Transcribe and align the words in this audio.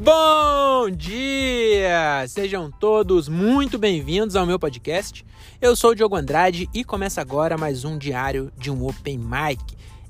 Bom 0.00 0.88
dia! 0.90 2.24
Sejam 2.28 2.70
todos 2.70 3.28
muito 3.28 3.76
bem-vindos 3.76 4.36
ao 4.36 4.46
meu 4.46 4.56
podcast. 4.56 5.26
Eu 5.60 5.74
sou 5.74 5.90
o 5.90 5.94
Diogo 5.94 6.14
Andrade 6.14 6.70
e 6.72 6.84
começa 6.84 7.20
agora 7.20 7.58
mais 7.58 7.84
um 7.84 7.98
diário 7.98 8.52
de 8.56 8.70
um 8.70 8.86
Open 8.86 9.18
Mic. 9.18 9.60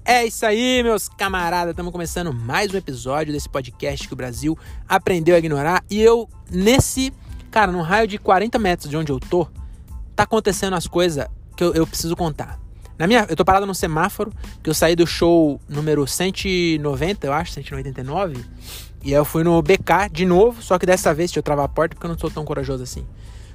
É 0.05 0.27
isso 0.27 0.45
aí, 0.45 0.83
meus 0.83 1.09
camaradas. 1.09 1.71
Estamos 1.71 1.91
começando 1.91 2.35
mais 2.35 2.73
um 2.73 2.77
episódio 2.77 3.33
desse 3.33 3.48
podcast 3.48 4.07
que 4.07 4.12
o 4.12 4.16
Brasil 4.16 4.59
aprendeu 4.87 5.35
a 5.35 5.39
ignorar. 5.39 5.83
E 5.91 5.98
eu, 5.98 6.29
nesse, 6.51 7.11
cara, 7.51 7.73
num 7.73 7.80
raio 7.80 8.07
de 8.07 8.19
40 8.19 8.59
metros 8.59 8.91
de 8.91 8.97
onde 8.97 9.11
eu 9.11 9.19
tô, 9.19 9.48
tá 10.15 10.25
acontecendo 10.25 10.75
as 10.75 10.87
coisas 10.87 11.27
que 11.57 11.65
eu, 11.65 11.73
eu 11.73 11.87
preciso 11.87 12.15
contar. 12.15 12.61
Na 12.99 13.07
minha, 13.07 13.27
eu 13.29 13.37
tô 13.37 13.45
parado 13.45 13.65
no 13.65 13.75
semáforo, 13.75 14.33
que 14.62 14.69
eu 14.69 14.75
saí 14.75 14.97
do 14.97 15.07
show 15.07 15.61
número 15.69 16.07
190, 16.07 17.27
eu 17.27 17.33
acho, 17.33 17.52
189. 17.52 18.45
E 19.05 19.09
aí 19.09 19.12
eu 19.15 19.24
fui 19.24 19.45
no 19.45 19.62
BK 19.62 20.11
de 20.11 20.27
novo, 20.27 20.61
só 20.61 20.79
que 20.79 20.84
dessa 20.84 21.15
vez 21.15 21.30
deixa 21.30 21.38
eu 21.38 21.43
travar 21.43 21.66
a 21.66 21.69
porta 21.69 21.95
porque 21.95 22.07
eu 22.07 22.11
não 22.11 22.19
sou 22.19 22.30
tão 22.30 22.45
corajoso 22.45 22.83
assim. 22.83 23.07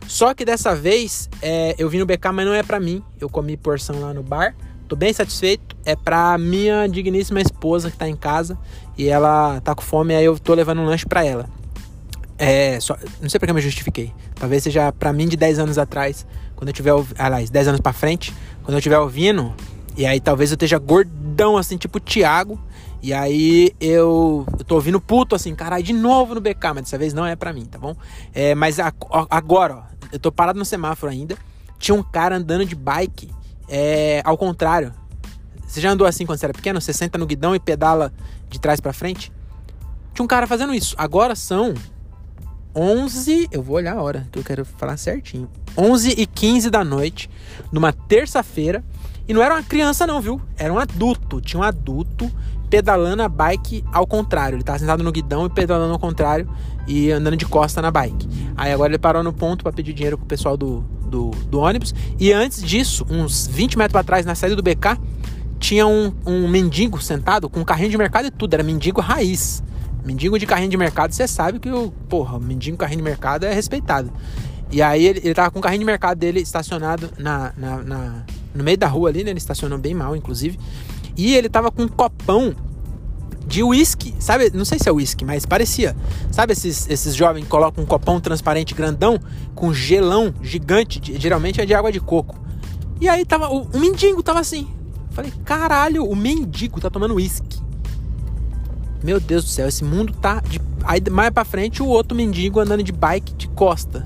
Só 0.08 0.34
que 0.34 0.46
dessa 0.46 0.76
vez 0.76 1.30
é, 1.42 1.76
eu 1.78 1.90
vim 1.90 2.00
no 2.00 2.06
BK, 2.06 2.32
mas 2.34 2.46
não 2.46 2.54
é 2.54 2.64
para 2.64 2.80
mim. 2.80 3.04
Eu 3.20 3.30
comi 3.30 3.58
porção 3.58 4.00
lá 4.00 4.14
no 4.14 4.24
bar. 4.24 4.56
Tô 4.88 4.96
bem 4.96 5.12
satisfeito. 5.12 5.76
É 5.86 5.96
pra 5.96 6.38
minha 6.38 6.88
digníssima 6.88 7.42
esposa 7.42 7.90
que 7.90 7.98
tá 7.98 8.08
em 8.08 8.16
casa. 8.16 8.58
E 8.98 9.08
ela 9.08 9.60
tá 9.62 9.74
com 9.76 9.82
fome, 9.82 10.16
aí 10.16 10.26
eu 10.26 10.38
tô 10.38 10.54
levando 10.54 10.80
um 10.80 10.86
lanche 10.86 11.06
pra 11.06 11.26
ela. 11.26 11.50
É, 12.38 12.80
só, 12.80 12.98
não 13.22 13.30
sei 13.30 13.40
porque 13.40 13.52
eu 13.52 13.56
me 13.56 13.62
justifiquei. 13.62 14.14
Talvez 14.36 14.64
seja 14.64 14.92
pra 14.92 15.14
mim 15.14 15.28
de 15.28 15.38
10 15.38 15.60
anos 15.60 15.78
atrás, 15.78 16.26
quando 16.64 16.70
eu 16.70 16.74
tiver. 16.74 16.94
Aliás, 17.18 17.50
10 17.50 17.68
anos 17.68 17.82
pra 17.82 17.92
frente, 17.92 18.34
quando 18.64 18.74
eu 18.74 18.80
estiver 18.80 18.98
ouvindo. 18.98 19.54
E 19.96 20.06
aí 20.06 20.20
talvez 20.20 20.50
eu 20.50 20.56
esteja 20.56 20.80
gordão, 20.80 21.58
assim, 21.58 21.78
tipo 21.78 22.00
Thiago. 22.00 22.60
E 23.02 23.14
aí 23.14 23.76
eu, 23.82 24.46
eu 24.58 24.64
tô 24.64 24.76
ouvindo 24.76 25.00
puto 25.00 25.36
assim, 25.36 25.54
caralho, 25.54 25.84
de 25.84 25.92
novo 25.92 26.34
no 26.34 26.40
BK, 26.40 26.68
mas 26.74 26.84
dessa 26.84 26.98
vez 26.98 27.14
não 27.14 27.26
é 27.26 27.36
pra 27.36 27.52
mim, 27.52 27.66
tá 27.66 27.78
bom? 27.78 27.94
É, 28.34 28.56
mas 28.56 28.80
a, 28.80 28.94
agora, 29.30 29.76
ó, 29.76 29.84
eu 30.12 30.18
tô 30.18 30.32
parado 30.32 30.58
no 30.58 30.64
semáforo 30.64 31.12
ainda. 31.12 31.36
Tinha 31.78 31.94
um 31.94 32.02
cara 32.02 32.38
andando 32.38 32.66
de 32.66 32.76
bike, 32.76 33.30
é, 33.68 34.22
ao 34.24 34.38
contrário. 34.38 34.94
Você 35.68 35.82
já 35.82 35.92
andou 35.92 36.08
assim 36.08 36.26
quando 36.26 36.40
você 36.40 36.46
era 36.46 36.54
pequeno? 36.54 36.80
Você 36.80 36.94
senta 36.94 37.18
no 37.18 37.26
guidão 37.26 37.54
e 37.54 37.60
pedala 37.60 38.14
de 38.50 38.60
trás 38.60 38.80
para 38.80 38.94
frente? 38.94 39.34
Tinha 40.14 40.24
um 40.24 40.28
cara 40.28 40.48
fazendo 40.48 40.74
isso. 40.74 40.96
Agora 40.98 41.36
são 41.36 41.74
11, 42.76 43.50
eu 43.52 43.62
vou 43.62 43.76
olhar 43.76 43.96
a 43.96 44.02
hora, 44.02 44.28
que 44.32 44.40
eu 44.40 44.44
quero 44.44 44.66
falar 44.66 44.98
certinho. 44.98 45.50
11 45.78 46.16
e 46.18 46.26
15 46.26 46.70
da 46.70 46.84
noite, 46.84 47.30
numa 47.72 47.94
terça-feira. 47.94 48.84
E 49.28 49.34
não 49.34 49.42
era 49.42 49.56
uma 49.56 49.64
criança 49.64 50.06
não, 50.06 50.20
viu? 50.20 50.42
Era 50.58 50.74
um 50.74 50.80
adulto. 50.80 51.40
Tinha 51.40 51.60
um 51.60 51.64
adulto 51.64 52.32
pedalando 52.70 53.22
a 53.22 53.30
bike 53.30 53.86
ao 53.92 54.08
contrário. 54.08 54.56
Ele 54.56 54.64
tava 54.64 54.80
sentado 54.80 55.04
no 55.04 55.12
guidão 55.12 55.46
e 55.46 55.50
pedalando 55.50 55.94
ao 55.94 56.00
contrário 56.00 56.50
e 56.88 57.12
andando 57.12 57.38
de 57.38 57.46
costa 57.46 57.82
na 57.82 57.92
bike. 57.92 58.28
Aí 58.58 58.72
agora 58.72 58.92
ele 58.92 58.98
parou 58.98 59.24
no 59.24 59.32
ponto 59.32 59.64
para 59.64 59.72
pedir 59.72 59.94
dinheiro 59.94 60.18
pro 60.18 60.26
pessoal 60.26 60.58
do, 60.58 60.84
do, 61.06 61.30
do, 61.30 61.60
ônibus. 61.60 61.94
E 62.20 62.34
antes 62.34 62.64
disso, 62.64 63.06
uns 63.10 63.48
20 63.48 63.78
metros 63.78 63.94
para 63.94 64.04
trás, 64.04 64.26
na 64.26 64.34
saída 64.34 64.56
do 64.56 64.64
BK, 64.64 65.00
tinha 65.60 65.86
um, 65.86 66.12
um 66.26 66.48
mendigo 66.48 67.02
sentado 67.02 67.48
com 67.48 67.60
um 67.60 67.64
carrinho 67.64 67.92
de 67.92 67.98
mercado 67.98 68.26
e 68.26 68.32
tudo. 68.32 68.56
Era 68.56 68.64
mendigo 68.64 69.00
raiz. 69.00 69.64
Mendigo 70.06 70.38
de 70.38 70.46
carrinho 70.46 70.70
de 70.70 70.78
mercado, 70.78 71.14
você 71.14 71.28
sabe 71.28 71.60
que 71.60 71.70
o, 71.70 71.92
porra, 72.10 72.40
mendigo 72.40 72.78
carrinho 72.78 72.98
de 72.98 73.04
mercado 73.04 73.46
é 73.46 73.54
respeitado. 73.54 74.12
E 74.72 74.82
aí 74.82 75.06
ele, 75.06 75.22
ele 75.24 75.34
tava 75.34 75.52
com 75.52 75.60
o 75.60 75.62
carrinho 75.62 75.80
de 75.82 75.86
mercado 75.86 76.18
dele 76.18 76.42
estacionado 76.42 77.10
na, 77.18 77.54
na, 77.56 77.78
na 77.78 78.26
no 78.54 78.64
meio 78.64 78.78
da 78.78 78.88
rua 78.88 79.10
ali, 79.10 79.24
né? 79.24 79.32
Ele 79.32 79.38
estacionou 79.38 79.78
bem 79.78 79.94
mal, 79.94 80.16
inclusive. 80.16 80.60
E 81.16 81.36
ele 81.36 81.48
tava 81.48 81.72
com 81.72 81.84
um 81.84 81.88
copão 81.88 82.56
de 83.46 83.64
uísque, 83.64 84.14
sabe? 84.20 84.52
Não 84.54 84.66
sei 84.66 84.80
se 84.80 84.90
é 84.90 84.92
uísque, 84.92 85.26
mas 85.26 85.46
parecia. 85.46 85.96
Sabe 86.32 86.54
esses, 86.54 86.90
esses 86.90 87.14
jovens 87.14 87.44
que 87.44 87.50
colocam 87.50 87.84
um 87.84 87.88
copão 87.88 88.20
transparente 88.20 88.74
grandão 88.74 89.20
com 89.54 89.74
gelão 89.74 90.34
gigante, 90.42 91.00
de, 91.00 91.20
geralmente 91.20 91.62
é 91.62 91.66
de 91.66 91.74
água 91.74 91.92
de 91.92 92.00
coco. 92.00 92.40
E 93.00 93.08
aí 93.08 93.26
tava, 93.26 93.50
o, 93.50 93.68
o 93.74 93.80
mendigo 93.80 94.24
tava 94.24 94.40
assim. 94.40 94.68
Falei, 95.12 95.32
caralho, 95.46 96.06
o 96.06 96.16
mendigo 96.16 96.80
tá 96.80 96.90
tomando 96.90 97.16
uísque. 97.16 97.62
Meu 99.04 99.20
Deus 99.20 99.44
do 99.44 99.50
céu, 99.50 99.68
esse 99.68 99.84
mundo 99.84 100.14
tá 100.14 100.40
de... 100.40 100.62
Aí 100.86 101.02
mais 101.12 101.32
pra 101.32 101.46
frente 101.46 101.82
o 101.82 101.88
outro 101.88 102.16
mendigo 102.16 102.60
andando 102.60 102.84
de 102.84 102.92
bike 102.92 103.34
de 103.34 103.48
costa 103.50 104.06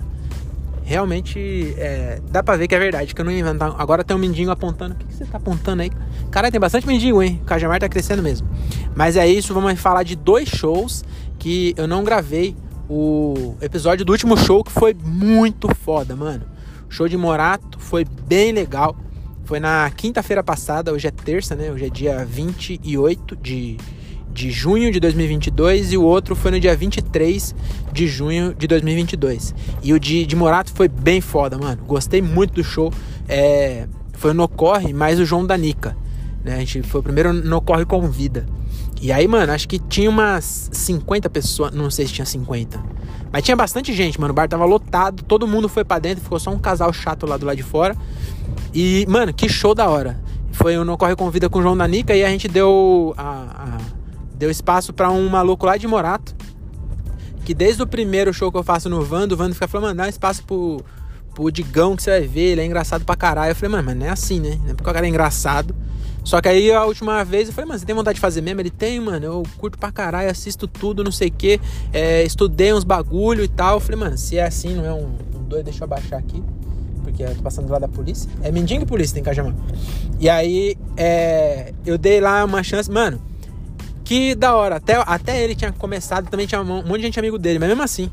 realmente 0.88 1.76
é, 1.78 2.22
dá 2.30 2.42
pra 2.42 2.56
ver 2.56 2.66
que 2.66 2.74
é 2.74 2.80
verdade, 2.80 3.14
que 3.14 3.20
eu 3.20 3.26
não 3.26 3.32
ia 3.32 3.42
inventar. 3.42 3.76
Agora 3.78 4.06
tem 4.06 4.16
um 4.16 4.20
mendigo 4.20 4.50
apontando. 4.50 4.96
O 4.96 4.98
que, 4.98 5.06
que 5.06 5.14
você 5.14 5.26
tá 5.26 5.38
apontando 5.38 5.82
aí? 5.82 5.92
Cara, 6.32 6.50
tem 6.50 6.62
bastante 6.62 6.88
mendigo, 6.88 7.22
hein? 7.22 7.40
O 7.44 7.46
Cajamar 7.46 7.78
tá 7.82 7.90
crescendo 7.90 8.24
mesmo. 8.24 8.48
Mas 8.96 9.18
é 9.18 9.28
isso, 9.28 9.54
vamos 9.54 9.78
falar 9.80 10.04
de 10.04 10.16
dois 10.16 10.48
shows 10.48 11.04
que 11.38 11.74
eu 11.76 11.88
não 11.88 12.06
gravei. 12.06 12.56
O 12.90 13.58
episódio 13.60 14.06
do 14.06 14.14
último 14.14 14.38
show 14.38 14.64
que 14.64 14.72
foi 14.72 14.94
muito 14.94 15.68
foda, 15.76 16.16
mano. 16.16 16.46
O 16.90 16.94
show 16.94 17.10
de 17.10 17.18
Morato 17.18 17.78
foi 17.78 18.06
bem 18.06 18.54
legal. 18.54 18.96
Foi 19.44 19.60
na 19.60 19.92
quinta-feira 19.92 20.42
passada, 20.42 20.94
hoje 20.94 21.06
é 21.06 21.12
terça, 21.12 21.54
né? 21.54 21.70
Hoje 21.70 21.86
é 21.86 21.90
dia 21.90 22.26
28 22.26 23.36
de 23.36 23.78
de 24.38 24.52
junho 24.52 24.92
de 24.92 25.00
2022 25.00 25.94
e 25.94 25.98
o 25.98 26.04
outro 26.04 26.36
foi 26.36 26.52
no 26.52 26.60
dia 26.60 26.76
23 26.76 27.56
de 27.92 28.08
junho 28.08 28.54
de 28.54 28.68
2022. 28.68 29.56
E 29.82 29.94
o 29.94 30.00
de, 30.00 30.28
de 30.28 30.36
Morato 30.36 30.72
foi 30.76 30.88
bem 30.88 31.20
foda, 31.20 31.58
mano. 31.58 31.82
Gostei 31.88 32.22
muito 32.22 32.54
do 32.54 32.64
show. 32.64 32.94
É, 33.28 33.88
foi 34.14 34.34
no 34.34 34.48
Corre, 34.48 34.94
mais 34.94 35.20
o 35.20 35.26
João 35.26 35.44
Danica. 35.44 35.98
Né? 36.44 36.54
A 36.54 36.60
gente 36.60 36.84
foi 36.84 37.00
o 37.00 37.04
primeiro 37.04 37.34
no 37.34 37.60
Corre 37.60 37.84
com 37.84 38.08
vida. 38.08 38.46
E 39.02 39.12
aí, 39.12 39.28
mano, 39.28 39.52
acho 39.52 39.68
que 39.68 39.80
tinha 39.80 40.08
umas 40.08 40.70
50 40.72 41.32
pessoas. 41.32 41.74
Não 41.74 41.90
sei 41.90 42.06
se 42.06 42.14
tinha 42.14 42.26
50. 42.26 42.80
Mas 43.32 43.42
tinha 43.42 43.58
bastante 43.58 43.92
gente, 43.92 44.22
mano. 44.22 44.34
O 44.34 44.36
bar 44.36 44.48
tava 44.48 44.66
lotado, 44.66 45.24
todo 45.24 45.48
mundo 45.48 45.68
foi 45.68 45.84
para 45.84 45.98
dentro, 45.98 46.24
ficou 46.24 46.40
só 46.40 46.52
um 46.52 46.60
casal 46.60 46.94
chato 46.94 47.26
lá 47.26 47.38
do 47.38 47.46
lado 47.48 47.58
de 47.58 47.64
fora. 47.64 47.98
E, 48.72 49.04
mano, 49.10 49.34
que 49.34 49.50
show 49.50 49.74
da 49.74 49.90
hora. 49.90 50.20
Foi 50.52 50.78
o 50.78 50.84
No 50.84 50.98
Corre 50.98 51.16
com 51.16 51.30
Vida 51.30 51.50
com 51.50 51.60
o 51.60 51.62
João 51.62 51.78
Danica 51.78 52.16
e 52.16 52.24
a 52.24 52.30
gente 52.30 52.48
deu 52.48 53.14
a, 53.16 53.76
a 53.76 53.77
Deu 54.38 54.52
espaço 54.52 54.94
para 54.94 55.10
um 55.10 55.28
maluco 55.28 55.66
lá 55.66 55.78
de 55.78 55.88
Morato. 55.88 56.36
Que 57.44 57.54
desde 57.54 57.82
o 57.82 57.88
primeiro 57.88 58.34
show 58.34 58.52
que 58.52 58.58
eu 58.58 58.64
faço 58.64 58.90
no 58.90 59.02
Vando, 59.04 59.34
o 59.34 59.38
Vando 59.38 59.54
fica 59.54 59.68
falando, 59.68 59.88
mano, 59.88 59.98
dá 59.98 60.10
espaço 60.10 60.44
pro, 60.44 60.84
pro 61.34 61.52
Digão 61.52 61.96
que 61.96 62.04
você 62.04 62.12
vai 62.12 62.28
ver, 62.28 62.52
ele 62.52 62.62
é 62.62 62.66
engraçado 62.66 63.06
pra 63.06 63.16
caralho. 63.16 63.52
Eu 63.52 63.56
falei, 63.56 63.72
mano, 63.72 63.84
mas 63.86 63.96
não 63.96 64.06
é 64.06 64.10
assim, 64.10 64.40
né? 64.40 64.60
Não 64.64 64.72
é 64.72 64.74
porque 64.74 64.90
o 64.90 64.94
cara 64.94 65.06
é 65.06 65.10
engraçado. 65.10 65.74
Só 66.28 66.42
que 66.42 66.50
aí 66.50 66.74
a 66.74 66.84
última 66.84 67.24
vez 67.24 67.48
eu 67.48 67.54
falei, 67.54 67.70
mano, 67.70 67.80
você 67.80 67.86
tem 67.86 67.96
vontade 67.96 68.16
de 68.16 68.20
fazer 68.20 68.42
mesmo? 68.42 68.60
Ele 68.60 68.70
tem, 68.70 69.00
mano, 69.00 69.26
eu 69.26 69.44
curto 69.58 69.78
pra 69.78 69.94
caralho, 69.94 70.30
assisto 70.30 70.68
tudo, 70.68 71.02
não 71.02 71.12
sei 71.12 71.30
o 71.30 71.32
que, 71.32 71.58
é, 71.94 72.22
estudei 72.24 72.74
uns 72.74 72.84
bagulho 72.84 73.46
e 73.46 73.48
tal. 73.48 73.76
Eu 73.76 73.80
falei, 73.80 73.98
mano, 73.98 74.18
se 74.18 74.38
é 74.38 74.46
assim, 74.46 74.76
não 74.76 74.86
é 74.86 74.92
um, 74.92 75.06
um 75.34 75.44
doido, 75.48 75.64
deixa 75.64 75.84
eu 75.84 75.86
abaixar 75.86 76.20
aqui, 76.20 76.44
porque 77.02 77.24
eu 77.24 77.34
tô 77.34 77.42
passando 77.42 77.68
do 77.68 77.72
lado 77.72 77.84
da 77.84 77.88
polícia. 77.88 78.30
É 78.44 78.52
mendigo 78.52 78.84
e 78.84 78.86
polícia, 78.86 79.14
tem 79.14 79.24
que 79.24 79.30
Cajamar. 79.30 79.56
E 80.20 80.28
aí, 80.28 80.76
é, 80.98 81.74
eu 81.86 81.98
dei 81.98 82.20
lá 82.20 82.44
uma 82.44 82.62
chance, 82.62 82.92
mano, 82.92 83.22
que 84.08 84.34
da 84.34 84.56
hora. 84.56 84.78
Até, 84.78 84.96
até 85.06 85.44
ele 85.44 85.54
tinha 85.54 85.72
começado, 85.72 86.30
também 86.30 86.48
tinha 86.48 86.62
um 86.62 86.64
monte 86.64 86.98
de 86.98 87.04
gente 87.04 87.20
amigo 87.20 87.38
dele, 87.38 87.60
mas 87.60 87.68
mesmo 87.68 87.84
assim. 87.84 88.10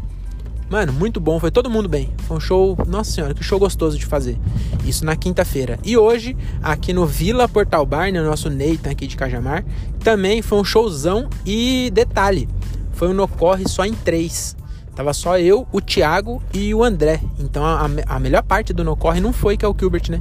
Mano, 0.68 0.92
muito 0.92 1.20
bom, 1.20 1.38
foi 1.38 1.52
todo 1.52 1.70
mundo 1.70 1.88
bem. 1.88 2.10
Foi 2.26 2.36
um 2.36 2.40
show, 2.40 2.76
nossa 2.88 3.12
senhora, 3.12 3.32
que 3.32 3.44
show 3.44 3.60
gostoso 3.60 3.96
de 3.96 4.04
fazer. 4.04 4.36
Isso 4.84 5.04
na 5.04 5.14
quinta-feira. 5.14 5.78
E 5.84 5.96
hoje, 5.96 6.36
aqui 6.60 6.92
no 6.92 7.06
Vila 7.06 7.46
Portal 7.46 7.86
Bar, 7.86 8.12
no 8.12 8.24
nosso 8.24 8.50
Nathan 8.50 8.90
aqui 8.90 9.06
de 9.06 9.14
Cajamar, 9.14 9.64
também 10.02 10.42
foi 10.42 10.58
um 10.58 10.64
showzão. 10.64 11.28
E 11.46 11.90
detalhe, 11.92 12.48
foi 12.92 13.08
um 13.08 13.14
no-corre 13.14 13.68
só 13.68 13.84
em 13.84 13.92
três. 13.92 14.56
Tava 14.96 15.12
só 15.12 15.38
eu, 15.38 15.66
o 15.70 15.80
Thiago 15.80 16.42
e 16.52 16.74
o 16.74 16.82
André. 16.82 17.20
Então 17.38 17.64
a, 17.64 17.88
a 18.06 18.18
melhor 18.18 18.42
parte 18.42 18.72
do 18.72 18.82
no-corre 18.82 19.20
não 19.20 19.32
foi 19.32 19.56
que 19.56 19.64
é 19.64 19.68
o 19.68 19.76
Gilbert, 19.78 20.10
né? 20.10 20.20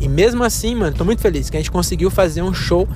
E 0.00 0.08
mesmo 0.08 0.42
assim, 0.42 0.74
mano, 0.74 0.96
tô 0.96 1.04
muito 1.04 1.20
feliz 1.20 1.50
que 1.50 1.56
a 1.56 1.60
gente 1.60 1.70
conseguiu 1.70 2.10
fazer 2.10 2.42
um 2.42 2.54
show 2.54 2.88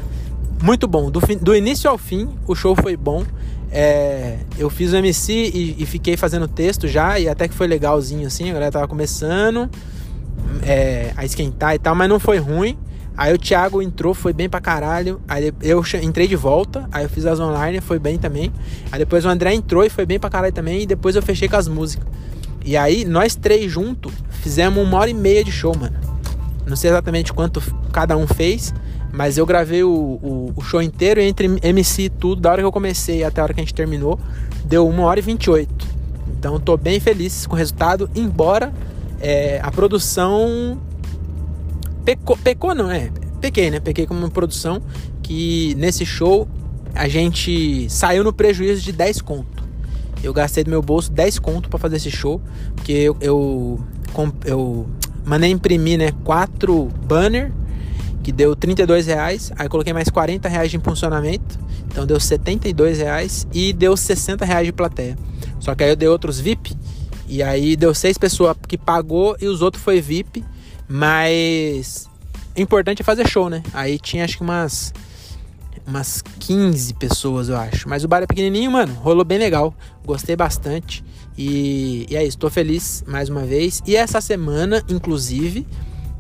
muito 0.63 0.87
bom. 0.87 1.11
Do, 1.11 1.21
do 1.41 1.55
início 1.55 1.89
ao 1.89 1.99
fim, 1.99 2.29
o 2.47 2.55
show 2.55 2.75
foi 2.75 2.97
bom. 2.97 3.25
É, 3.71 4.39
eu 4.59 4.71
fiz 4.71 4.93
o 4.93 4.97
MC 4.97 5.33
e, 5.33 5.77
e, 5.79 5.87
fiquei 5.87 6.17
fazendo 6.17 6.49
texto 6.49 6.89
já, 6.89 7.19
e 7.19 7.29
até 7.29 7.47
que 7.47 7.55
foi 7.55 7.67
legalzinho 7.67 8.27
assim. 8.27 8.51
A 8.51 8.55
galera 8.55 8.73
tava 8.73 8.89
começando 8.89 9.69
é, 10.63 11.13
a 11.17 11.25
esquentar 11.25 11.75
e 11.75 11.79
tal, 11.79 11.95
mas 11.95 12.09
não 12.09 12.19
foi 12.19 12.39
ruim. 12.39 12.79
Aí 13.17 13.35
o 13.35 13.39
Thiago 13.39 13.83
entrou, 13.83 14.15
foi 14.15 14.33
bem 14.33 14.49
pra 14.49 14.61
caralho. 14.61 15.21
Aí 15.27 15.53
eu 15.61 15.83
entrei 16.03 16.29
de 16.29 16.37
volta, 16.37 16.89
aí 16.93 17.05
eu 17.05 17.09
fiz 17.09 17.27
as 17.27 17.41
online, 17.41 17.81
foi 17.81 17.99
bem 17.99 18.17
também. 18.17 18.53
Aí 18.93 18.99
depois 19.01 19.25
o 19.25 19.29
André 19.29 19.53
entrou 19.55 19.85
e 19.85 19.91
foi 19.91 20.07
bem 20.07 20.21
pra 20.21 20.31
caralho 20.31 20.53
também. 20.53 20.83
E 20.83 20.87
depois 20.87 21.17
eu 21.17 21.23
fechei 21.23 21.49
com 21.49 21.57
as 21.57 21.67
músicas. 21.67 22.07
E 22.65 22.77
aí 22.77 23.05
nós 23.05 23.35
três 23.35 23.71
juntos 23.71 24.13
fizemos 24.41 24.83
uma 24.83 24.99
hora 24.99 25.11
e 25.11 25.15
meia 25.15 25.43
de 25.43 25.51
show, 25.51 25.77
mano. 25.77 25.97
Não 26.65 26.77
sei 26.77 26.91
exatamente 26.91 27.33
quanto 27.33 27.61
cada 27.93 28.17
um 28.17 28.27
fez, 28.27 28.73
mas 29.13 29.39
eu 29.39 29.47
gravei 29.47 29.83
o, 29.83 29.91
o, 29.91 30.53
o, 30.55 30.63
show 30.63 30.83
inteiro 30.83 31.21
entre 31.21 31.49
MC 31.63 32.03
e 32.03 32.09
tudo, 32.09 32.43
da 32.43 32.51
hora 32.51 32.63
que 32.63 32.67
eu 32.67 32.73
comecei 32.73 33.25
até 33.25 33.41
a 33.41 33.45
hora 33.45 33.55
que 33.55 33.61
a 33.61 33.63
gente 33.65 33.75
terminou, 33.75 34.19
deu 34.65 34.87
1 34.87 35.01
hora 35.01 35.19
e 35.19 35.23
28. 35.23 35.87
Então 36.39 36.61
tô 36.61 36.77
bem 36.77 37.01
feliz 37.01 37.47
com 37.47 37.55
o 37.55 37.59
resultado, 37.59 38.09
embora 38.15 38.73
é, 39.21 39.61
a 39.63 39.71
produção 39.71 40.79
pecou, 42.05 42.37
pecou 42.37 42.75
não, 42.75 42.91
é, 42.91 43.11
pequei, 43.41 43.71
né? 43.71 43.81
Pequei 43.81 44.07
como 44.07 44.21
uma 44.21 44.31
produção 44.31 44.83
que 45.23 45.75
nesse 45.77 46.05
show 46.05 46.47
a 46.95 47.09
gente 47.09 47.89
saiu 47.91 48.23
no 48.23 48.33
prejuízo 48.33 48.83
de 48.83 48.93
10 48.93 49.23
conto. 49.23 49.67
Eu 50.23 50.33
gastei 50.33 50.65
do 50.65 50.71
meu 50.71 50.83
bolso 50.83 51.11
10 51.13 51.39
conto 51.39 51.69
para 51.69 51.79
fazer 51.79 51.97
esse 51.97 52.11
show, 52.11 52.41
porque 52.75 52.93
eu, 52.93 53.17
eu, 53.21 53.81
eu 54.45 54.87
mandei 55.25 55.51
imprimir, 55.51 55.99
né, 55.99 56.13
quatro 56.25 56.89
banner 57.07 57.53
que 58.29 58.33
deu 58.33 58.55
32 58.55 59.07
reais, 59.07 59.51
aí 59.57 59.71
coloquei 59.71 59.95
mais 59.95 60.11
40 60.11 60.51
reais 60.51 60.71
de 60.71 60.77
impulsionamento, 60.77 61.59
então 61.87 62.05
deu 62.05 62.21
72 62.21 62.99
reais 62.99 63.47
e 63.55 63.73
deu 63.73 63.97
60 63.97 64.45
reais 64.45 64.67
de 64.67 64.73
plateia. 64.73 65.17
Só 65.59 65.75
que 65.75 65.83
aí 65.83 65.89
eu 65.89 65.97
dei 65.97 66.09
outros 66.09 66.39
VIP, 66.39 66.77
e 67.27 67.43
aí 67.43 67.75
deu 67.75 67.95
seis 67.95 68.19
pessoas 68.19 68.55
que 68.69 68.77
pagou 68.77 69.35
e 69.41 69.47
os 69.47 69.63
outros 69.63 69.83
foi 69.83 70.03
VIP, 70.03 70.45
mas 70.87 72.07
o 72.55 72.61
importante 72.61 73.01
é 73.01 73.03
fazer 73.03 73.27
show, 73.27 73.49
né? 73.49 73.63
Aí 73.73 73.99
tinha 73.99 74.27
acho 74.27 74.37
que 74.37 74.43
umas 74.43 74.93
umas 75.87 76.21
15 76.41 76.93
pessoas, 76.95 77.49
eu 77.49 77.57
acho. 77.57 77.89
Mas 77.89 78.05
o 78.05 78.09
bar 78.09 78.23
é 78.23 78.27
pequenininho, 78.27 78.71
mano. 78.71 78.93
Rolou 78.93 79.25
bem 79.25 79.39
legal. 79.39 79.73
Gostei 80.05 80.37
bastante. 80.37 81.03
E, 81.35 82.07
e 82.11 82.15
é 82.15 82.23
isso. 82.23 82.37
Tô 82.37 82.51
feliz 82.51 83.03
mais 83.07 83.31
uma 83.31 83.47
vez. 83.47 83.83
E 83.87 83.97
essa 83.97 84.21
semana, 84.21 84.85
inclusive, 84.87 85.67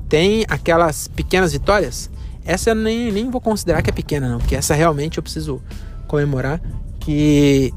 tem 0.08 0.44
aquelas 0.48 1.08
pequenas 1.08 1.52
vitórias. 1.52 2.10
Essa 2.44 2.70
eu 2.70 2.74
nem, 2.74 3.12
nem 3.12 3.30
vou 3.30 3.40
considerar 3.40 3.82
que 3.82 3.90
é 3.90 3.92
pequena, 3.92 4.28
não. 4.28 4.38
Porque 4.38 4.56
essa 4.56 4.74
realmente 4.74 5.18
eu 5.18 5.22
preciso 5.22 5.62
comemorar. 6.06 6.60
Que 7.00 7.72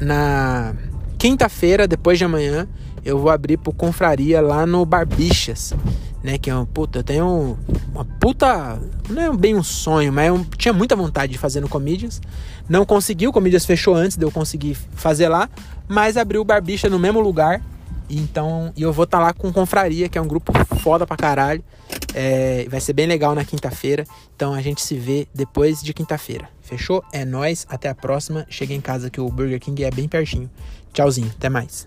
na 0.00 0.74
quinta-feira, 1.18 1.86
depois 1.86 2.18
de 2.18 2.24
amanhã, 2.24 2.66
eu 3.04 3.18
vou 3.18 3.30
abrir 3.30 3.56
pro 3.56 3.72
Confraria 3.72 4.40
lá 4.40 4.66
no 4.66 4.84
Barbichas 4.84 5.74
né? 6.22 6.38
Que 6.38 6.50
é 6.50 6.54
uma 6.54 6.66
puta, 6.66 6.98
eu 6.98 7.04
tenho 7.04 7.58
uma 7.92 8.04
puta, 8.04 8.78
não 9.08 9.22
é 9.22 9.36
bem 9.36 9.54
um 9.54 9.62
sonho, 9.62 10.12
mas 10.12 10.28
eu 10.28 10.44
tinha 10.56 10.72
muita 10.72 10.96
vontade 10.96 11.32
de 11.32 11.38
fazer 11.38 11.60
no 11.60 11.68
Comedians. 11.68 12.20
Não 12.68 12.84
consegui, 12.84 13.26
o 13.26 13.32
Comedians 13.32 13.64
fechou 13.64 13.94
antes 13.94 14.16
de 14.16 14.24
eu 14.24 14.30
conseguir 14.30 14.74
fazer 14.74 15.28
lá, 15.28 15.48
mas 15.86 16.16
abriu 16.16 16.40
o 16.40 16.44
Barbicha 16.44 16.88
no 16.88 16.98
mesmo 16.98 17.20
lugar. 17.20 17.62
Então, 18.08 18.72
e 18.76 18.82
eu 18.82 18.92
vou 18.92 19.04
estar 19.04 19.18
tá 19.18 19.24
lá 19.24 19.32
com 19.32 19.52
Confraria, 19.52 20.08
que 20.08 20.16
é 20.16 20.20
um 20.20 20.26
grupo 20.26 20.52
foda 20.76 21.06
pra 21.06 21.16
caralho. 21.16 21.62
É, 22.14 22.66
vai 22.70 22.80
ser 22.80 22.92
bem 22.92 23.06
legal 23.06 23.34
na 23.34 23.44
quinta-feira. 23.44 24.04
Então 24.34 24.54
a 24.54 24.62
gente 24.62 24.80
se 24.80 24.96
vê 24.96 25.28
depois 25.34 25.82
de 25.82 25.92
quinta-feira. 25.92 26.48
Fechou? 26.62 27.04
É 27.12 27.24
nós. 27.24 27.66
Até 27.68 27.88
a 27.88 27.94
próxima. 27.94 28.46
Chega 28.48 28.74
em 28.74 28.80
casa 28.80 29.10
que 29.10 29.20
o 29.20 29.28
Burger 29.28 29.60
King 29.60 29.84
é 29.84 29.90
bem 29.90 30.08
pertinho. 30.08 30.50
Tchauzinho. 30.92 31.30
Até 31.36 31.48
mais. 31.48 31.86